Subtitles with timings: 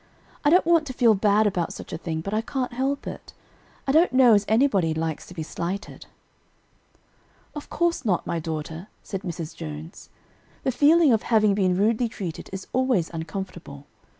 [0.43, 3.33] I don't want to feel bad about such a thing, but I can't help it.
[3.85, 6.07] I don't know as anybody likes to be slighted."
[7.53, 9.55] "Of course not, my daughter," said Mrs.
[9.55, 10.09] Jones;
[10.63, 13.85] "the feeling of having been rudely treated is always uncomfortable.